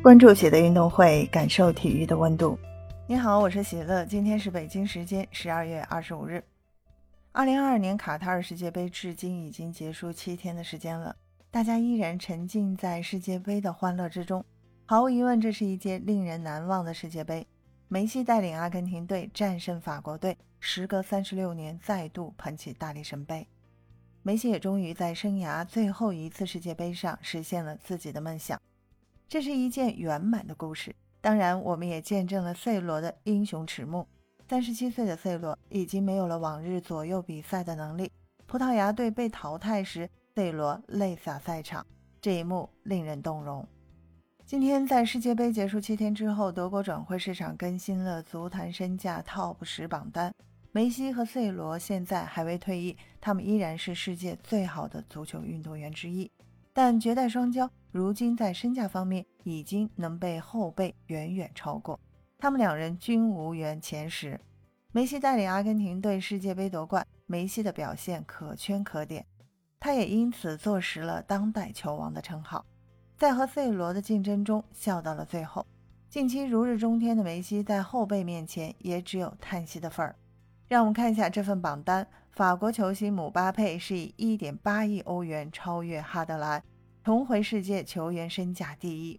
[0.00, 2.56] 关注喜乐运动会，感受体育的温度。
[3.08, 6.42] 你好，我是喜乐，今天是北京时间十二月二十五日。
[7.32, 11.16] 二零二二年卡塔尔世界杯至今已经结束七天的时间了，
[11.50, 14.42] 大家依然沉浸在世界杯的欢乐之中。
[14.86, 17.44] 毫无疑问，这是一届令人难忘的世界杯。
[17.88, 23.44] 梅西带领阿根廷队战胜法国队，时隔三十六年再度捧起大力神杯。
[24.22, 28.60] 梅西也终于在生涯最后一次世界杯上实现了自己的梦想，
[29.28, 30.96] 这是一件圆满的故事。
[31.20, 34.08] 当然，我们也见证了 C 罗的英雄迟暮。
[34.48, 38.10] 三十七岁的 C 罗已经没有了往日左右比赛的能力。
[38.46, 41.86] 葡萄牙队被淘汰时，C 罗泪洒赛场，
[42.22, 43.68] 这一幕令人动容。
[44.46, 50.32] 今天在世界杯结束七天之后，德国转会市场更新了足坛身价 TOP 十榜单。
[50.72, 56.30] 梅西和 C 罗现在还未退役，他们依然是世界最好的足球运动员之一。
[56.72, 61.98] 但绝代双骄如今在身价方面已经能被后辈远远超过，
[62.38, 64.40] 他们两人均无缘前十。
[64.92, 69.26] 梅西带领阿根廷队世界杯夺冠，梅西的表现可圈可点，
[69.78, 72.64] 他也因此坐实了当代球王的称号。
[73.16, 75.66] 在和 C 罗的竞争中笑到了最后，
[76.08, 80.14] 近期如日中天的梅西在后辈面前也只有叹息的份儿。
[80.68, 82.06] 让我们看一下这份榜单。
[82.32, 86.62] 法国球星姆巴佩是以1.8亿欧元超越哈德兰，
[87.02, 89.18] 重回世界球员身价第一。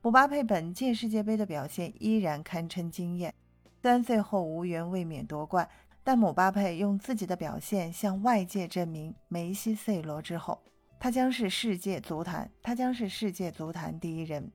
[0.00, 3.34] 姆巴佩本届世界杯的表现依然堪称惊艳，
[3.82, 5.68] 虽然最后无缘卫冕夺冠，
[6.04, 10.62] 但姆巴佩用自己的表现向外界证明，梅西、C 罗之后，
[11.00, 14.50] 他将是世界足坛，他将是世界足坛第一人。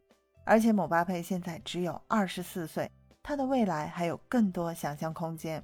[0.45, 2.89] 而且姆巴佩现在只有24岁，
[3.21, 5.63] 他的未来还有更多想象空间。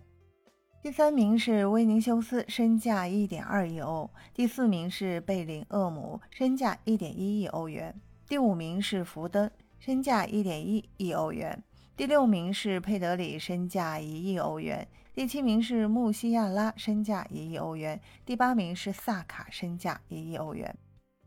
[0.85, 7.91] 第三名是威尼修斯，身价一点二亿欧；第四名是贝林厄姆，身价一点一亿欧元；
[8.27, 11.57] 第五名是福登，身价一点一亿欧元；
[11.97, 20.71] 第六名是佩德里，身价一亿欧元；第七名是穆西亚拉，身价一亿欧元；第八名是萨卡，身价一亿欧元；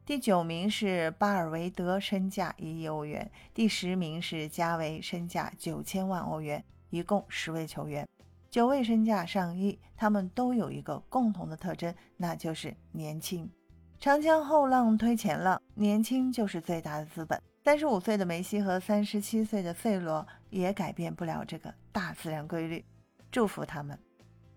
[0.06, 6.62] 第九名是巴尔维德，身价一亿欧元；第十名是加维，身价九千万欧元。
[6.91, 8.09] 一共十位球员。
[8.50, 13.50] 九位身价上亿，他们都有一个共同的特征，那就是年轻。
[13.98, 17.41] 长江后浪推前浪，年轻就是最大的资本。
[17.64, 22.84] 三十五岁的梅西和三十七岁的 C 罗也改变不了这个大自然规律。
[23.31, 23.98] 祝福他们。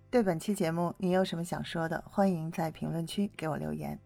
[0.09, 2.01] 对本期节目，你有什么想说的？
[2.07, 3.99] 欢迎在评论区给我留言。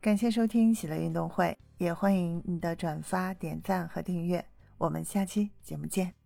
[0.00, 4.44] 感谢收听喜乐运动会，也欢迎你的转发、点赞和订阅。
[4.78, 6.17] 我们下期节目见。